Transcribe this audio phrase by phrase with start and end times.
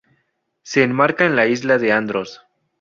[0.63, 2.41] Se enmarca en la isla de Andros.